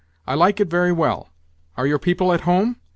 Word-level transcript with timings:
I 0.25 0.33
like 0.33 0.59
it 0.59 0.67
very 0.67 0.91
well. 0.91 1.29
Are 1.77 1.85
your 1.85 1.99
people 1.99 2.33
at 2.33 2.41
home? 2.41 2.77